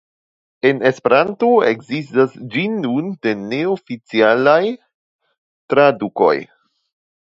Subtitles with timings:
[0.67, 4.59] En Esperanto ekzistas ĝis nun du neoficialaj
[5.75, 6.35] tradukoj.